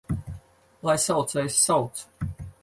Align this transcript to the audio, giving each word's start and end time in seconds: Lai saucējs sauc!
Lai 0.89 0.95
saucējs 1.03 1.59
sauc! 1.67 2.03